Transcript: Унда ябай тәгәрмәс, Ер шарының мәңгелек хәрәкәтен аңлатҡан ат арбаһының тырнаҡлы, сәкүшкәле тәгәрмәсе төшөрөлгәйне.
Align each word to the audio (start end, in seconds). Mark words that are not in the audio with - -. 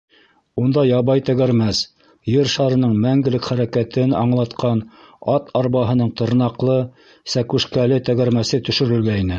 Унда 0.61 0.83
ябай 0.91 1.19
тәгәрмәс, 1.27 1.81
Ер 2.35 2.49
шарының 2.53 2.95
мәңгелек 3.03 3.51
хәрәкәтен 3.51 4.17
аңлатҡан 4.23 4.83
ат 5.35 5.55
арбаһының 5.61 6.11
тырнаҡлы, 6.23 6.81
сәкүшкәле 7.37 8.03
тәгәрмәсе 8.11 8.65
төшөрөлгәйне. 8.71 9.29